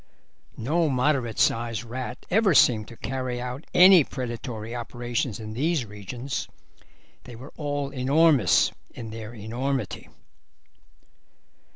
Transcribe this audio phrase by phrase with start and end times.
[0.57, 6.47] No moderate sized rat ever seemed to carry out any predatory operations in these regions;
[7.25, 10.09] they were all enormous in their enormity.